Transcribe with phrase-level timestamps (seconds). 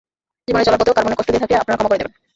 [0.47, 2.11] জীবনের চলার পথে কারও মনে কষ্ট দিয়ে থাকলে আপনারা ক্ষমা করে দেবেন।